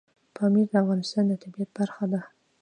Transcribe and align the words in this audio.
پامیر 0.35 0.67
د 0.71 0.73
افغانستان 0.83 1.23
د 1.27 1.33
طبیعت 1.43 1.69
برخه 1.77 2.05
ده. 2.11 2.21